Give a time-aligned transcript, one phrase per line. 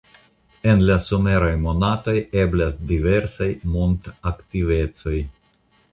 [0.71, 2.15] En la someraj monatoj
[2.45, 5.17] eblas diversaj montaktivecoj.